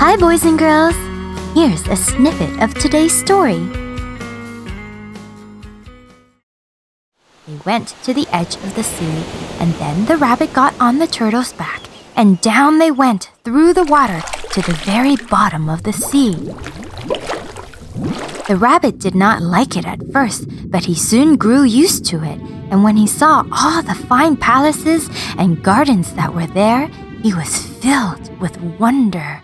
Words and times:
Hi, 0.00 0.14
boys 0.16 0.44
and 0.44 0.56
girls. 0.56 0.94
Here's 1.54 1.84
a 1.88 1.96
snippet 1.96 2.62
of 2.62 2.72
today's 2.74 3.12
story. 3.12 3.58
They 7.48 7.58
went 7.66 7.88
to 8.04 8.14
the 8.14 8.28
edge 8.30 8.54
of 8.54 8.76
the 8.76 8.84
sea, 8.84 9.24
and 9.58 9.74
then 9.74 10.04
the 10.04 10.16
rabbit 10.16 10.52
got 10.52 10.72
on 10.78 10.98
the 10.98 11.08
turtle's 11.08 11.52
back, 11.52 11.82
and 12.14 12.40
down 12.40 12.78
they 12.78 12.92
went 12.92 13.32
through 13.42 13.72
the 13.72 13.86
water 13.86 14.22
to 14.52 14.62
the 14.62 14.78
very 14.84 15.16
bottom 15.16 15.68
of 15.68 15.82
the 15.82 15.92
sea. 15.92 16.36
The 18.46 18.56
rabbit 18.56 19.00
did 19.00 19.16
not 19.16 19.42
like 19.42 19.76
it 19.76 19.84
at 19.84 20.12
first, 20.12 20.46
but 20.70 20.84
he 20.84 20.94
soon 20.94 21.36
grew 21.36 21.64
used 21.64 22.04
to 22.04 22.22
it, 22.22 22.38
and 22.70 22.84
when 22.84 22.96
he 22.96 23.08
saw 23.08 23.44
all 23.50 23.82
the 23.82 23.96
fine 23.96 24.36
palaces 24.36 25.10
and 25.36 25.60
gardens 25.60 26.12
that 26.14 26.32
were 26.32 26.46
there, 26.46 26.86
he 27.20 27.34
was 27.34 27.66
filled 27.82 28.30
with 28.38 28.56
wonder. 28.78 29.42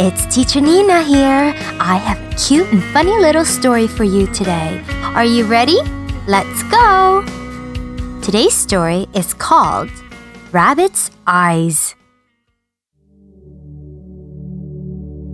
It's 0.00 0.32
Teacher 0.32 0.60
Nina 0.60 1.02
here. 1.02 1.52
I 1.80 1.96
have 1.96 2.20
a 2.20 2.36
cute 2.36 2.70
and 2.70 2.80
funny 2.92 3.18
little 3.18 3.44
story 3.44 3.88
for 3.88 4.04
you 4.04 4.28
today. 4.28 4.80
Are 5.02 5.24
you 5.24 5.44
ready? 5.44 5.76
Let's 6.28 6.62
go! 6.70 7.24
Today's 8.22 8.54
story 8.54 9.08
is 9.12 9.34
called 9.34 9.90
Rabbit's 10.52 11.10
Eyes. 11.26 11.96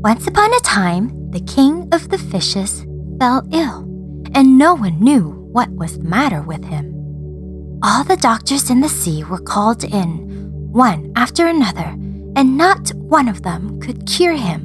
Once 0.03 0.27
upon 0.27 0.55
a 0.55 0.61
time, 0.61 1.31
the 1.31 1.41
king 1.41 1.87
of 1.93 2.09
the 2.09 2.17
fishes 2.17 2.87
fell 3.21 3.47
ill, 3.53 3.81
and 4.35 4.57
no 4.57 4.73
one 4.73 4.99
knew 4.99 5.29
what 5.53 5.69
was 5.73 5.99
the 5.99 6.05
matter 6.05 6.41
with 6.41 6.65
him. 6.65 6.91
All 7.83 8.03
the 8.03 8.17
doctors 8.17 8.71
in 8.71 8.81
the 8.81 8.89
sea 8.89 9.25
were 9.25 9.43
called 9.43 9.85
in, 9.85 10.73
one 10.73 11.13
after 11.17 11.49
another, 11.49 11.95
and 12.37 12.57
not 12.57 12.93
one 12.95 13.29
of 13.29 13.43
them 13.43 13.81
could 13.81 14.07
cure 14.07 14.37
him. 14.37 14.63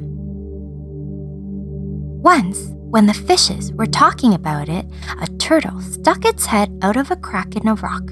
Once, 2.22 2.68
when 2.90 3.06
the 3.06 3.14
fishes 3.14 3.72
were 3.72 3.86
talking 3.86 4.34
about 4.34 4.68
it, 4.68 4.84
a 5.20 5.26
turtle 5.38 5.80
stuck 5.80 6.24
its 6.24 6.46
head 6.46 6.76
out 6.82 6.96
of 6.96 7.10
a 7.10 7.16
crack 7.16 7.56
in 7.56 7.68
a 7.68 7.74
rock. 7.76 8.02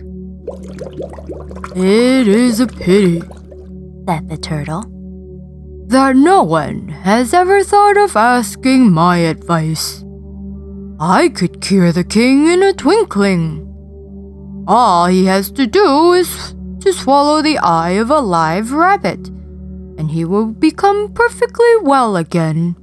It 1.77 2.27
is 2.29 2.61
a 2.61 2.67
pity 2.67 3.21
Said 4.07 4.29
the 4.29 4.39
turtle. 4.39 4.83
that 5.89 6.17
no 6.17 6.43
one 6.43 6.89
has 6.89 7.35
ever 7.35 7.63
thought 7.63 7.97
of 7.99 8.17
asking 8.17 8.91
my 8.91 9.19
advice. 9.19 10.03
I 10.99 11.29
could 11.29 11.61
cure 11.61 11.93
the 11.93 12.05
king 12.05 12.47
in 12.49 12.63
a 12.63 12.73
twinkling. 12.73 13.65
All 14.67 15.07
he 15.07 15.27
has 15.27 15.51
to 15.53 15.67
do 15.67 16.13
is 16.13 16.55
to 16.81 16.93
swallow 16.93 17.43
the 17.43 17.59
eye 17.59 17.93
of 17.93 18.11
a 18.11 18.21
live 18.21 18.73
rabbit, 18.73 19.31
and 19.99 20.13
he 20.13 20.25
will 20.25 20.47
become 20.47 21.13
perfectly 21.13 21.77
well 21.83 22.17
again. 22.17 22.77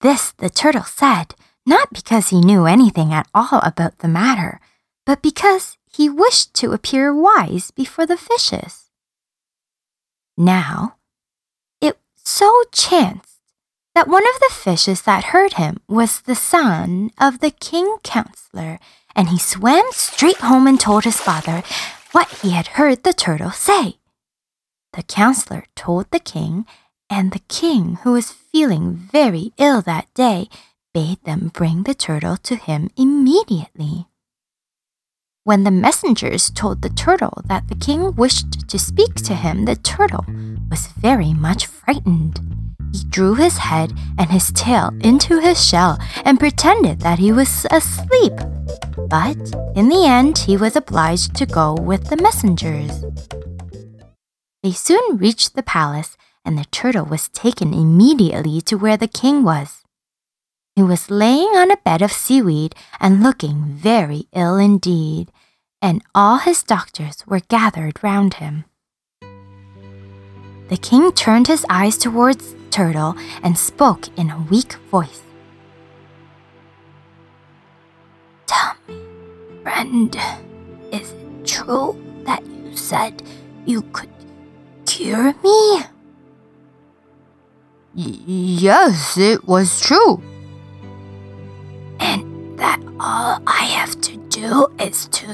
This 0.00 0.30
the 0.30 0.48
turtle 0.48 0.84
said, 0.84 1.34
not 1.66 1.92
because 1.92 2.28
he 2.28 2.40
knew 2.40 2.64
anything 2.64 3.12
at 3.12 3.28
all 3.34 3.60
about 3.62 3.98
the 3.98 4.08
matter, 4.08 4.60
but 5.04 5.20
because 5.20 5.76
he 5.92 6.08
wished 6.08 6.54
to 6.54 6.72
appear 6.72 7.12
wise 7.12 7.70
before 7.72 8.06
the 8.06 8.16
fishes. 8.16 8.90
Now, 10.38 10.96
it 11.80 11.98
so 12.16 12.62
chanced 12.72 13.40
that 13.94 14.08
one 14.08 14.26
of 14.26 14.40
the 14.40 14.54
fishes 14.54 15.02
that 15.02 15.34
heard 15.34 15.54
him 15.54 15.80
was 15.88 16.22
the 16.22 16.36
son 16.36 17.10
of 17.18 17.40
the 17.40 17.50
king 17.50 17.98
counselor, 18.02 18.78
and 19.14 19.28
he 19.28 19.38
swam 19.38 19.84
straight 19.90 20.38
home 20.38 20.66
and 20.66 20.80
told 20.80 21.04
his 21.04 21.20
father 21.20 21.62
what 22.12 22.28
he 22.40 22.50
had 22.50 22.78
heard 22.78 23.02
the 23.02 23.12
turtle 23.12 23.50
say. 23.50 23.99
The 24.92 25.02
counselor 25.04 25.64
told 25.76 26.10
the 26.10 26.18
king, 26.18 26.66
and 27.08 27.30
the 27.30 27.42
king, 27.48 27.98
who 28.02 28.12
was 28.12 28.32
feeling 28.32 28.94
very 28.94 29.52
ill 29.56 29.82
that 29.82 30.12
day, 30.14 30.48
bade 30.92 31.22
them 31.24 31.52
bring 31.54 31.84
the 31.84 31.94
turtle 31.94 32.36
to 32.38 32.56
him 32.56 32.90
immediately. 32.96 34.06
When 35.44 35.62
the 35.62 35.70
messengers 35.70 36.50
told 36.50 36.82
the 36.82 36.90
turtle 36.90 37.42
that 37.46 37.68
the 37.68 37.76
king 37.76 38.14
wished 38.16 38.68
to 38.68 38.78
speak 38.78 39.14
to 39.26 39.34
him, 39.34 39.64
the 39.64 39.76
turtle 39.76 40.24
was 40.68 40.88
very 40.88 41.32
much 41.34 41.66
frightened. 41.66 42.40
He 42.92 43.04
drew 43.04 43.34
his 43.34 43.58
head 43.58 43.92
and 44.18 44.30
his 44.30 44.50
tail 44.52 44.90
into 45.00 45.38
his 45.38 45.64
shell 45.64 45.98
and 46.24 46.40
pretended 46.40 47.00
that 47.00 47.20
he 47.20 47.30
was 47.30 47.64
asleep. 47.70 48.32
But 49.08 49.38
in 49.76 49.88
the 49.88 50.04
end, 50.04 50.38
he 50.38 50.56
was 50.56 50.74
obliged 50.74 51.36
to 51.36 51.46
go 51.46 51.74
with 51.74 52.08
the 52.08 52.16
messengers. 52.16 53.04
They 54.62 54.72
soon 54.72 55.16
reached 55.16 55.54
the 55.54 55.62
palace, 55.62 56.18
and 56.44 56.58
the 56.58 56.66
turtle 56.66 57.06
was 57.06 57.28
taken 57.30 57.72
immediately 57.72 58.60
to 58.62 58.76
where 58.76 58.98
the 58.98 59.08
king 59.08 59.42
was. 59.42 59.82
He 60.76 60.82
was 60.82 61.10
laying 61.10 61.48
on 61.56 61.70
a 61.70 61.78
bed 61.78 62.02
of 62.02 62.12
seaweed 62.12 62.74
and 63.00 63.22
looking 63.22 63.64
very 63.64 64.26
ill 64.34 64.56
indeed, 64.56 65.32
and 65.80 66.02
all 66.14 66.38
his 66.38 66.62
doctors 66.62 67.26
were 67.26 67.40
gathered 67.40 68.02
round 68.02 68.34
him. 68.34 68.64
The 70.68 70.76
king 70.76 71.10
turned 71.12 71.48
his 71.48 71.64
eyes 71.68 71.96
towards 71.96 72.52
the 72.52 72.70
turtle 72.70 73.16
and 73.42 73.58
spoke 73.58 74.08
in 74.16 74.30
a 74.30 74.46
weak 74.50 74.74
voice. 74.90 75.22
Tell 78.46 78.74
me, 78.86 79.00
friend, 79.62 80.14
is 80.92 81.10
it 81.12 81.46
true 81.46 81.98
that 82.24 82.44
you 82.46 82.76
said 82.76 83.22
you 83.66 83.82
could 83.92 84.19
cure 85.00 85.32
me? 85.42 85.80
Y- 87.96 88.20
yes, 88.60 89.16
it 89.16 89.48
was 89.48 89.80
true. 89.80 90.20
And 91.98 92.58
that 92.58 92.80
all 93.00 93.40
I 93.46 93.64
have 93.80 93.98
to 94.02 94.16
do 94.28 94.68
is 94.78 95.08
to 95.08 95.26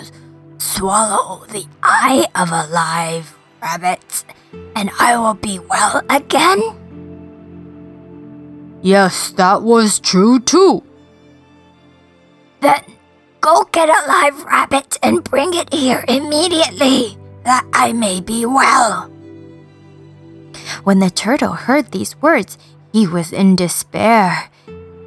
swallow 0.58 1.44
the 1.46 1.66
eye 1.82 2.26
of 2.34 2.50
a 2.50 2.70
live 2.70 3.36
rabbit, 3.60 4.24
and 4.76 4.90
I 5.00 5.18
will 5.18 5.34
be 5.34 5.58
well 5.58 6.00
again? 6.10 6.62
Yes, 8.82 9.32
that 9.32 9.62
was 9.62 9.98
true 9.98 10.38
too. 10.38 10.82
Then 12.60 12.82
go 13.40 13.66
get 13.72 13.88
a 13.88 14.00
live 14.06 14.44
rabbit 14.44 14.96
and 15.02 15.24
bring 15.24 15.54
it 15.54 15.74
here 15.74 16.04
immediately, 16.06 17.18
that 17.42 17.66
I 17.74 17.92
may 17.92 18.20
be 18.20 18.46
well. 18.46 19.10
When 20.86 21.00
the 21.00 21.10
turtle 21.10 21.54
heard 21.54 21.90
these 21.90 22.14
words, 22.22 22.56
he 22.92 23.08
was 23.08 23.32
in 23.32 23.56
despair. 23.56 24.50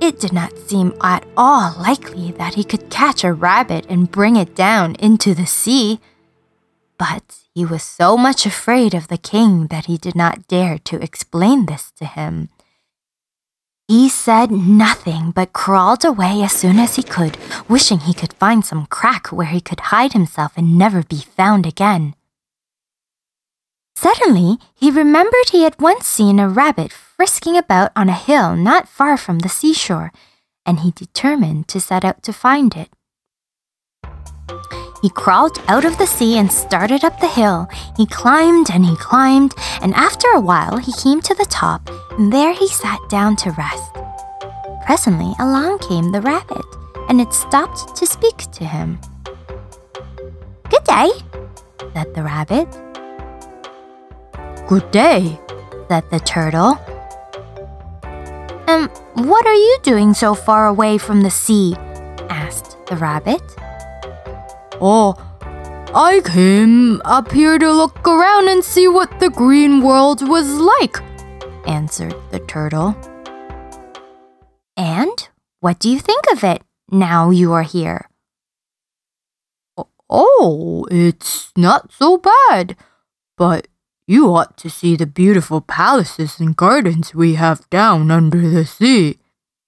It 0.01 0.19
did 0.19 0.34
not 0.34 0.57
seem 0.57 0.94
at 1.01 1.25
all 1.38 1.73
likely 1.79 2.31
that 2.34 2.56
he 2.56 2.66
could 2.66 2.90
catch 2.90 3.23
a 3.23 3.31
rabbit 3.31 3.85
and 3.88 4.12
bring 4.12 4.35
it 4.35 4.57
down 4.57 4.95
into 4.95 5.34
the 5.34 5.45
sea. 5.45 6.01
But 6.97 7.45
he 7.56 7.63
was 7.63 7.81
so 7.81 8.17
much 8.17 8.45
afraid 8.45 8.94
of 8.94 9.07
the 9.07 9.17
king 9.17 9.67
that 9.67 9.85
he 9.85 9.97
did 9.97 10.16
not 10.16 10.50
dare 10.50 10.79
to 10.79 11.01
explain 11.01 11.66
this 11.66 11.91
to 11.91 12.03
him. 12.03 12.50
He 13.88 14.09
said 14.09 14.51
nothing 14.51 15.31
but 15.31 15.53
crawled 15.53 16.03
away 16.03 16.41
as 16.44 16.51
soon 16.51 16.78
as 16.78 16.97
he 16.97 17.03
could, 17.03 17.38
wishing 17.69 18.00
he 18.00 18.13
could 18.13 18.34
find 18.34 18.66
some 18.66 18.85
crack 18.88 19.28
where 19.28 19.47
he 19.47 19.61
could 19.61 19.79
hide 19.96 20.11
himself 20.11 20.52
and 20.58 20.78
never 20.78 21.03
be 21.03 21.22
found 21.22 21.66
again. 21.66 22.16
Suddenly, 24.01 24.59
he 24.73 24.91
remembered 24.91 25.49
he 25.49 25.63
had 25.63 25.81
once 25.81 26.07
seen 26.07 26.40
a 26.40 26.47
rabbit 26.47 26.90
frisking 26.90 27.57
about 27.57 27.91
on 27.97 28.07
a 28.07 28.13
hill 28.13 28.55
not 28.55 28.87
far 28.87 29.17
from 29.17 29.40
the 29.40 29.49
seashore, 29.49 30.13
and 30.66 30.79
he 30.79 30.91
determined 30.91 31.67
to 31.67 31.81
set 31.81 32.05
out 32.05 32.23
to 32.23 32.31
find 32.31 32.78
it. 32.78 32.90
He 35.01 35.09
crawled 35.09 35.61
out 35.67 35.84
of 35.84 35.97
the 35.97 36.07
sea 36.07 36.37
and 36.37 36.49
started 36.49 37.03
up 37.03 37.19
the 37.19 37.28
hill. 37.28 37.67
He 37.97 38.05
climbed 38.05 38.72
and 38.72 38.85
he 38.85 38.96
climbed, 38.96 39.53
and 39.81 39.93
after 39.96 40.29
a 40.29 40.40
while 40.40 40.78
he 40.78 40.93
came 40.93 41.19
to 41.19 41.35
the 41.35 41.49
top, 41.49 41.90
and 42.11 42.31
there 42.31 42.53
he 42.53 42.69
sat 42.69 42.99
down 43.09 43.35
to 43.43 43.51
rest. 43.51 43.91
Presently 44.85 45.34
along 45.40 45.79
came 45.79 46.13
the 46.13 46.22
rabbit, 46.22 46.66
and 47.09 47.19
it 47.19 47.34
stopped 47.34 47.97
to 47.97 48.05
speak 48.05 48.37
to 48.53 48.63
him. 48.63 48.97
Good 50.69 50.85
day, 50.85 51.09
said 51.93 52.16
the 52.16 52.23
rabbit. 52.23 52.89
Good 54.70 54.92
day. 54.92 55.40
said 55.88 56.08
the 56.12 56.20
turtle. 56.20 56.78
And 58.68 58.88
what 59.16 59.48
are 59.48 59.54
you 59.56 59.78
doing 59.82 60.14
so 60.14 60.36
far 60.36 60.68
away 60.68 61.00
from 61.00 61.22
the 61.22 61.32
sea? 61.32 61.74
asked 62.30 62.78
the 62.86 62.96
rabbit. 62.96 63.42
Oh, 64.80 65.16
I 65.96 66.22
came 66.24 67.02
up 67.04 67.32
here 67.32 67.58
to 67.58 67.72
look 67.74 68.08
around 68.08 68.48
and 68.48 68.64
see 68.64 68.88
what 68.88 69.20
the 69.20 69.32
green 69.32 69.82
world 69.82 70.22
was 70.30 70.48
like, 70.60 71.02
answered 71.66 72.14
the 72.30 72.38
turtle. 72.38 72.96
And 74.78 75.30
what 75.62 75.80
do 75.80 75.90
you 75.90 75.98
think 75.98 76.26
of 76.32 76.44
it 76.44 76.62
now 76.92 77.32
you 77.32 77.54
are 77.54 77.64
here? 77.64 78.08
Oh, 80.08 80.86
it's 80.92 81.52
not 81.58 81.92
so 81.92 82.20
bad, 82.20 82.78
but 83.36 83.68
you 84.09 84.34
ought 84.34 84.58
to 84.58 84.72
see 84.72 84.96
the 84.96 85.06
beautiful 85.06 85.61
palaces 85.61 86.40
and 86.40 86.56
gardens 86.56 87.14
we 87.14 87.35
have 87.35 87.70
down 87.70 88.09
under 88.09 88.50
the 88.50 88.66
sea. 88.66 89.20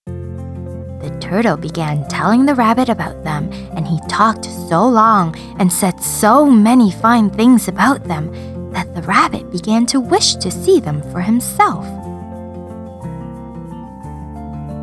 The 0.08 1.16
turtle 1.22 1.58
began 1.58 2.08
telling 2.08 2.48
the 2.48 2.56
rabbit 2.56 2.90
about 2.90 3.24
them, 3.24 3.52
and 3.78 3.88
he 3.88 4.00
talked 4.10 4.46
so 4.46 4.84
long 4.84 5.38
and 5.60 5.72
said 5.72 6.02
so 6.02 6.48
many 6.48 6.90
fine 6.90 7.30
things 7.30 7.68
about 7.68 8.06
them 8.06 8.32
that 8.72 8.96
the 8.96 9.04
rabbit 9.04 9.52
began 9.52 9.86
to 9.86 10.00
wish 10.00 10.34
to 10.38 10.50
see 10.50 10.80
them 10.80 11.04
for 11.12 11.22
himself. 11.22 11.86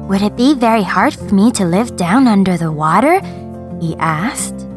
Would 0.09 0.23
it 0.23 0.37
be 0.37 0.55
very 0.55 0.85
hard 0.85 1.15
for 1.15 1.35
me 1.35 1.51
to 1.59 1.65
live 1.65 1.97
down 1.97 2.29
under 2.29 2.57
the 2.57 2.71
water? 2.71 3.21
he 3.81 3.97
asked. 3.99 4.69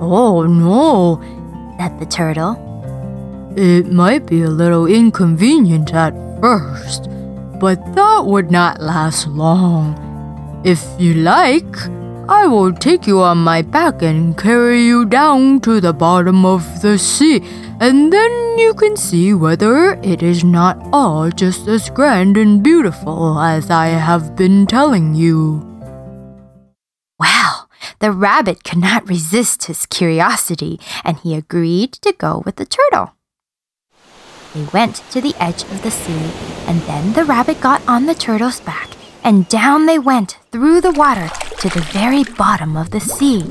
Oh, 0.00 0.46
no, 0.46 1.20
said 1.76 1.98
the 1.98 2.06
turtle. 2.06 2.71
It 3.56 3.92
might 3.92 4.26
be 4.26 4.42
a 4.42 4.50
little 4.50 4.86
inconvenient 4.86 5.92
at 5.92 6.14
first, 6.40 7.10
but 7.60 7.78
that 7.94 8.24
would 8.24 8.50
not 8.50 8.80
last 8.80 9.26
long. 9.28 9.94
If 10.64 10.82
you 10.98 11.14
like, 11.14 11.76
I 12.28 12.46
will 12.46 12.72
take 12.72 13.06
you 13.06 13.20
on 13.20 13.38
my 13.38 13.60
back 13.60 14.00
and 14.00 14.38
carry 14.38 14.82
you 14.82 15.04
down 15.04 15.60
to 15.60 15.80
the 15.80 15.92
bottom 15.92 16.46
of 16.46 16.80
the 16.80 16.96
sea, 16.96 17.42
and 17.78 18.12
then 18.12 18.58
you 18.58 18.72
can 18.74 18.96
see 18.96 19.34
whether 19.34 19.94
it 20.02 20.22
is 20.22 20.44
not 20.44 20.80
all 20.92 21.30
just 21.30 21.68
as 21.68 21.90
grand 21.90 22.38
and 22.38 22.62
beautiful 22.62 23.38
as 23.38 23.70
I 23.70 23.88
have 23.88 24.34
been 24.34 24.66
telling 24.66 25.14
you. 25.14 25.60
Well, 27.18 27.68
the 27.98 28.12
rabbit 28.12 28.64
could 28.64 28.78
not 28.78 29.08
resist 29.08 29.64
his 29.64 29.84
curiosity, 29.84 30.80
and 31.04 31.18
he 31.18 31.34
agreed 31.34 31.92
to 32.00 32.12
go 32.12 32.42
with 32.46 32.56
the 32.56 32.64
turtle. 32.64 33.14
They 34.54 34.64
went 34.72 34.96
to 35.10 35.20
the 35.20 35.34
edge 35.38 35.62
of 35.64 35.82
the 35.82 35.90
sea, 35.90 36.30
and 36.66 36.80
then 36.82 37.12
the 37.12 37.24
rabbit 37.24 37.60
got 37.60 37.82
on 37.88 38.06
the 38.06 38.14
turtle's 38.14 38.60
back 38.60 38.90
and 39.24 39.48
down 39.48 39.86
they 39.86 39.98
went 39.98 40.38
through 40.50 40.80
the 40.80 40.92
water 40.92 41.28
to 41.60 41.68
the 41.68 41.80
very 41.92 42.24
bottom 42.36 42.76
of 42.76 42.90
the 42.90 43.00
sea. 43.00 43.42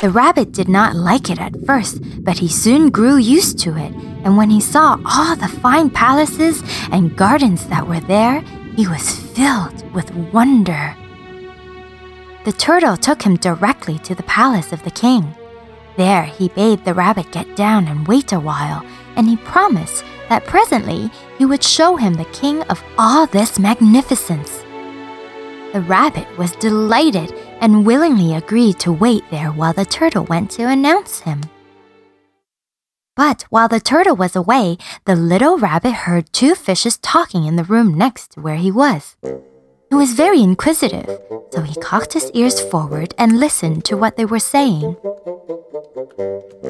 The 0.00 0.10
rabbit 0.10 0.52
did 0.52 0.68
not 0.68 0.94
like 0.94 1.28
it 1.28 1.40
at 1.40 1.66
first, 1.66 2.00
but 2.24 2.38
he 2.38 2.48
soon 2.48 2.90
grew 2.90 3.16
used 3.16 3.58
to 3.60 3.76
it, 3.76 3.92
and 4.24 4.36
when 4.36 4.50
he 4.50 4.60
saw 4.60 4.98
all 5.04 5.36
the 5.36 5.48
fine 5.48 5.90
palaces 5.90 6.62
and 6.92 7.16
gardens 7.16 7.66
that 7.66 7.86
were 7.86 8.00
there, 8.00 8.40
he 8.76 8.86
was 8.86 9.12
filled 9.12 9.92
with 9.92 10.14
wonder. 10.32 10.96
The 12.44 12.52
turtle 12.52 12.96
took 12.96 13.22
him 13.22 13.36
directly 13.36 13.98
to 14.00 14.14
the 14.14 14.22
palace 14.22 14.72
of 14.72 14.82
the 14.84 14.90
king. 14.90 15.34
There 15.98 16.22
he 16.22 16.46
bade 16.50 16.84
the 16.84 16.94
rabbit 16.94 17.32
get 17.32 17.56
down 17.56 17.88
and 17.88 18.06
wait 18.06 18.30
a 18.30 18.38
while, 18.38 18.86
and 19.16 19.26
he 19.26 19.36
promised 19.36 20.04
that 20.28 20.44
presently 20.44 21.10
he 21.38 21.44
would 21.44 21.64
show 21.64 21.96
him 21.96 22.14
the 22.14 22.24
king 22.26 22.62
of 22.70 22.80
all 22.96 23.26
this 23.26 23.58
magnificence. 23.58 24.62
The 25.72 25.84
rabbit 25.88 26.28
was 26.38 26.52
delighted 26.52 27.34
and 27.60 27.84
willingly 27.84 28.36
agreed 28.36 28.78
to 28.78 28.92
wait 28.92 29.24
there 29.32 29.50
while 29.50 29.72
the 29.72 29.84
turtle 29.84 30.22
went 30.26 30.52
to 30.52 30.68
announce 30.68 31.18
him. 31.18 31.40
But 33.16 33.42
while 33.50 33.66
the 33.66 33.80
turtle 33.80 34.14
was 34.14 34.36
away, 34.36 34.78
the 35.04 35.16
little 35.16 35.58
rabbit 35.58 36.06
heard 36.06 36.32
two 36.32 36.54
fishes 36.54 36.96
talking 36.98 37.44
in 37.44 37.56
the 37.56 37.64
room 37.64 37.92
next 37.92 38.34
to 38.34 38.40
where 38.40 38.54
he 38.54 38.70
was. 38.70 39.16
He 39.90 39.94
was 39.94 40.12
very 40.12 40.40
inquisitive, 40.42 41.08
so 41.50 41.62
he 41.62 41.74
cocked 41.80 42.12
his 42.12 42.30
ears 42.32 42.60
forward 42.60 43.14
and 43.16 43.40
listened 43.40 43.84
to 43.86 43.96
what 43.96 44.16
they 44.16 44.24
were 44.24 44.38
saying. 44.38 44.96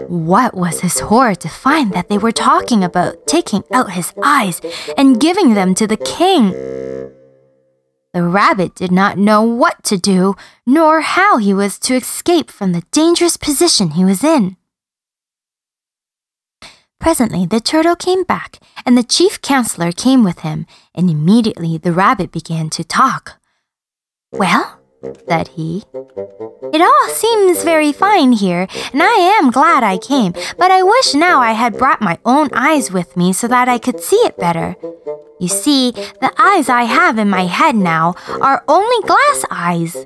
What 0.08 0.54
was 0.54 0.80
his 0.80 1.00
horror 1.00 1.34
to 1.36 1.48
find 1.48 1.92
that 1.92 2.08
they 2.08 2.18
were 2.18 2.32
talking 2.32 2.84
about 2.84 3.26
taking 3.26 3.64
out 3.72 3.92
his 3.92 4.12
eyes 4.22 4.60
and 4.96 5.20
giving 5.20 5.54
them 5.54 5.74
to 5.74 5.86
the 5.86 5.96
king. 5.96 6.50
The 8.14 8.22
rabbit 8.22 8.74
did 8.74 8.92
not 8.92 9.18
know 9.18 9.42
what 9.42 9.82
to 9.84 9.98
do, 9.98 10.34
nor 10.66 11.00
how 11.00 11.38
he 11.38 11.52
was 11.52 11.78
to 11.80 11.94
escape 11.94 12.50
from 12.50 12.72
the 12.72 12.84
dangerous 12.90 13.36
position 13.36 13.90
he 13.90 14.04
was 14.04 14.22
in. 14.22 14.57
Presently 17.00 17.46
the 17.46 17.60
turtle 17.60 17.96
came 17.96 18.24
back, 18.24 18.58
and 18.84 18.98
the 18.98 19.02
chief 19.02 19.40
counselor 19.40 19.92
came 19.92 20.24
with 20.24 20.40
him, 20.40 20.66
and 20.94 21.08
immediately 21.08 21.78
the 21.78 21.92
rabbit 21.92 22.32
began 22.32 22.70
to 22.70 22.84
talk. 22.84 23.40
Well, 24.32 24.77
said 25.28 25.48
he, 25.48 25.84
it 26.72 26.80
all 26.82 27.08
seems 27.08 27.64
very 27.64 27.92
fine 27.92 28.32
here, 28.32 28.66
and 28.92 29.02
I 29.02 29.38
am 29.38 29.50
glad 29.50 29.82
I 29.82 29.96
came, 29.96 30.32
but 30.56 30.70
I 30.70 30.82
wish 30.82 31.14
now 31.14 31.40
I 31.40 31.52
had 31.52 31.78
brought 31.78 32.00
my 32.00 32.18
own 32.24 32.48
eyes 32.52 32.92
with 32.92 33.16
me 33.16 33.32
so 33.32 33.48
that 33.48 33.68
I 33.68 33.78
could 33.78 34.00
see 34.00 34.16
it 34.16 34.36
better. 34.36 34.76
You 35.40 35.48
see, 35.48 35.92
the 35.92 36.32
eyes 36.36 36.68
I 36.68 36.82
have 36.82 37.16
in 37.16 37.30
my 37.30 37.46
head 37.46 37.76
now 37.76 38.14
are 38.40 38.64
only 38.66 39.06
glass 39.06 39.44
eyes. 39.50 39.96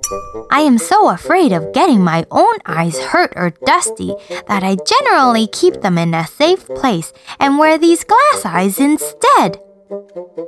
I 0.50 0.60
am 0.60 0.76
so 0.76 1.08
afraid 1.08 1.52
of 1.52 1.72
getting 1.72 2.04
my 2.04 2.26
own 2.30 2.56
eyes 2.66 2.98
hurt 2.98 3.32
or 3.34 3.50
dusty 3.64 4.14
that 4.46 4.62
I 4.62 4.76
generally 4.76 5.46
keep 5.46 5.80
them 5.80 5.96
in 5.96 6.12
a 6.12 6.26
safe 6.26 6.68
place 6.68 7.14
and 7.40 7.58
wear 7.58 7.78
these 7.78 8.04
glass 8.04 8.44
eyes 8.44 8.78
instead. 8.78 9.58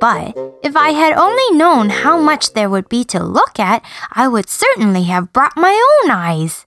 But 0.01 0.37
if 0.63 0.77
I 0.77 0.91
had 0.91 1.13
only 1.13 1.57
known 1.57 1.91
how 1.91 2.19
much 2.19 2.53
there 2.53 2.71
would 2.71 2.89
be 2.89 3.05
to 3.05 3.23
look 3.23 3.59
at, 3.59 3.85
I 4.13 4.29
would 4.29 4.49
certainly 4.49 5.05
have 5.05 5.33
brought 5.33 5.57
my 5.57 5.73
own 6.03 6.11
eyes. 6.11 6.67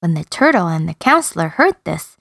When 0.00 0.14
the 0.14 0.24
turtle 0.24 0.66
and 0.66 0.88
the 0.88 0.94
counselor 0.94 1.48
heard 1.48 1.76
this, 1.84 2.16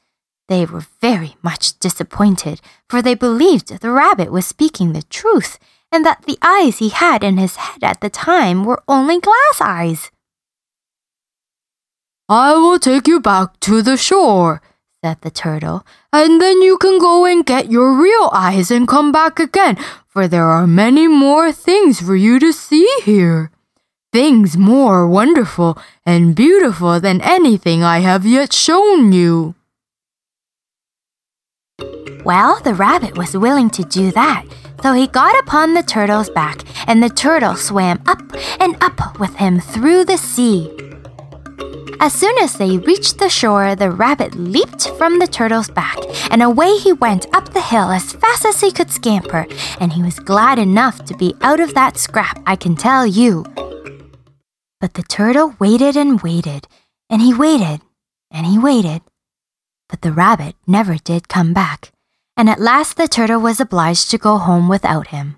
they 0.48 0.66
were 0.66 0.86
very 1.02 1.38
much 1.42 1.80
disappointed, 1.80 2.62
for 2.90 3.02
they 3.02 3.16
believed 3.16 3.70
the 3.70 3.92
rabbit 3.92 4.32
was 4.32 4.46
speaking 4.46 4.94
the 4.94 5.04
truth, 5.04 5.58
and 5.92 6.06
that 6.06 6.24
the 6.26 6.38
eyes 6.42 6.80
he 6.80 6.90
had 6.90 7.24
in 7.24 7.38
his 7.38 7.56
head 7.56 7.84
at 7.84 8.02
the 8.02 8.10
time 8.10 8.66
were 8.66 8.84
only 8.88 9.20
glass 9.20 9.62
eyes. 9.62 10.12
I 12.28 12.54
will 12.54 12.78
take 12.78 13.08
you 13.08 13.20
back 13.20 13.60
to 13.62 13.82
the 13.82 13.98
shore, 13.98 14.62
said 15.04 15.22
the 15.22 15.32
turtle, 15.32 15.86
and 16.12 16.42
then 16.42 16.62
you 16.62 16.78
can 16.78 17.00
go 17.00 17.26
and 17.26 17.46
get 17.46 17.72
your 17.72 17.94
real 17.94 18.30
eyes 18.34 18.70
and 18.70 18.86
come 18.86 19.14
back 19.14 19.40
again, 19.40 19.78
for 20.08 20.28
there 20.28 20.44
are 20.44 20.68
many 20.68 21.08
more 21.08 21.54
things 21.54 22.02
for 22.02 22.18
you 22.18 22.38
to 22.38 22.52
see 22.52 22.88
here. 23.04 23.50
Things 24.12 24.58
more 24.58 25.08
wonderful 25.08 25.78
and 26.06 26.36
beautiful 26.36 27.00
than 27.00 27.22
anything 27.22 27.82
I 27.82 28.00
have 28.00 28.26
yet 28.26 28.52
shown 28.52 29.14
you. 29.14 29.56
Well, 32.26 32.60
the 32.60 32.74
rabbit 32.74 33.18
was 33.18 33.38
willing 33.38 33.70
to 33.72 33.84
do 33.84 34.12
that, 34.12 34.44
so 34.84 34.92
he 34.92 35.08
got 35.08 35.40
upon 35.40 35.76
the 35.76 35.84
turtle's 35.84 36.30
back, 36.30 36.64
and 36.90 37.02
the 37.02 37.10
turtle 37.10 37.56
swam 37.56 38.02
up 38.06 38.22
and 38.60 38.76
up 38.84 39.18
with 39.18 39.36
him 39.38 39.62
through 39.62 40.04
the 40.04 40.18
sea. 40.18 40.89
As 42.02 42.14
soon 42.14 42.38
as 42.40 42.54
they 42.54 42.78
reached 42.78 43.20
the 43.20 43.30
shore, 43.30 43.76
the 43.76 43.92
rabbit 43.92 44.36
leaped 44.36 44.90
from 44.98 45.20
the 45.20 45.28
turtle's 45.28 45.70
back, 45.70 45.98
and 46.32 46.42
away 46.42 46.78
he 46.78 46.94
went 46.94 47.28
up 47.36 47.54
the 47.54 47.62
hill 47.62 47.92
as 47.92 48.14
fast 48.14 48.46
as 48.46 48.62
he 48.62 48.72
could 48.72 48.92
scamper, 48.92 49.46
and 49.80 49.94
he 49.94 50.02
was 50.02 50.20
glad 50.20 50.60
enough 50.60 51.04
to 51.06 51.16
be 51.18 51.36
out 51.42 51.60
of 51.60 51.74
that 51.74 51.98
scrap, 51.98 52.42
I 52.46 52.56
can 52.56 52.76
tell 52.76 53.06
you. 53.06 53.46
But 54.80 54.94
the 54.94 55.04
turtle 55.04 55.56
waited 55.60 55.98
and 55.98 56.22
waited, 56.22 56.68
and 57.10 57.22
he 57.22 57.34
waited, 57.34 57.82
and 58.32 58.46
he 58.46 58.58
waited. 58.58 59.02
But 59.88 60.02
the 60.02 60.12
rabbit 60.12 60.56
never 60.66 60.96
did 60.96 61.28
come 61.28 61.54
back 61.54 61.92
and 62.40 62.50
at 62.50 62.62
last 62.62 62.96
the 62.96 63.06
turtle 63.06 63.42
was 63.42 63.60
obliged 63.60 64.10
to 64.10 64.18
go 64.18 64.38
home 64.38 64.70
without 64.70 65.08
him. 65.08 65.38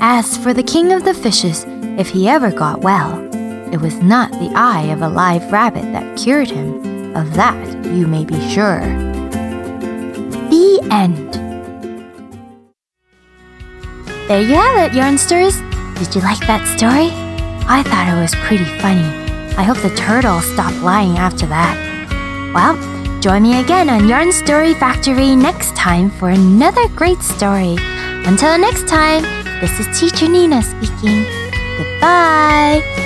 As 0.00 0.38
for 0.38 0.54
the 0.54 0.62
king 0.62 0.92
of 0.92 1.02
the 1.02 1.12
fishes, 1.12 1.64
if 1.98 2.10
he 2.10 2.28
ever 2.28 2.52
got 2.52 2.82
well, 2.82 3.25
it 3.72 3.80
was 3.80 3.96
not 3.96 4.30
the 4.32 4.52
eye 4.54 4.84
of 4.92 5.02
a 5.02 5.08
live 5.08 5.50
rabbit 5.52 5.82
that 5.92 6.18
cured 6.18 6.50
him. 6.50 7.14
Of 7.16 7.34
that 7.34 7.84
you 7.86 8.06
may 8.06 8.24
be 8.24 8.38
sure. 8.50 8.80
The 10.50 10.80
end. 10.90 11.32
There 14.28 14.42
you 14.42 14.54
have 14.54 14.90
it, 14.90 14.96
Yarnsters. 14.96 15.56
Did 15.98 16.14
you 16.14 16.20
like 16.20 16.40
that 16.46 16.66
story? 16.76 17.10
I 17.68 17.82
thought 17.82 18.08
it 18.08 18.20
was 18.20 18.34
pretty 18.46 18.64
funny. 18.80 19.06
I 19.56 19.62
hope 19.62 19.78
the 19.78 19.94
turtle 19.96 20.40
stopped 20.40 20.82
lying 20.82 21.16
after 21.18 21.46
that. 21.46 21.74
Well, 22.54 22.76
Join 23.26 23.42
me 23.42 23.58
again 23.60 23.90
on 23.90 24.08
Yarn 24.08 24.30
Story 24.30 24.72
Factory 24.74 25.34
next 25.34 25.74
time 25.74 26.10
for 26.10 26.28
another 26.30 26.86
great 26.90 27.20
story. 27.22 27.76
Until 28.24 28.56
next 28.56 28.86
time, 28.86 29.22
this 29.60 29.80
is 29.80 29.98
Teacher 29.98 30.28
Nina 30.28 30.62
speaking. 30.62 31.24
Goodbye. 31.76 33.05